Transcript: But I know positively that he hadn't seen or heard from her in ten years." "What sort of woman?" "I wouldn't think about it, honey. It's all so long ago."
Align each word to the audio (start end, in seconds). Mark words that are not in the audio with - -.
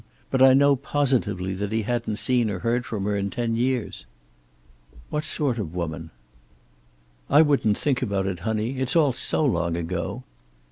But 0.31 0.41
I 0.41 0.55
know 0.55 0.75
positively 0.75 1.53
that 1.53 1.71
he 1.71 1.83
hadn't 1.83 2.15
seen 2.15 2.49
or 2.49 2.57
heard 2.57 2.87
from 2.87 3.03
her 3.03 3.15
in 3.15 3.29
ten 3.29 3.55
years." 3.55 4.07
"What 5.11 5.23
sort 5.23 5.59
of 5.59 5.75
woman?" 5.75 6.09
"I 7.29 7.43
wouldn't 7.43 7.77
think 7.77 8.01
about 8.01 8.25
it, 8.25 8.39
honey. 8.39 8.79
It's 8.79 8.95
all 8.95 9.13
so 9.13 9.45
long 9.45 9.75
ago." 9.77 10.23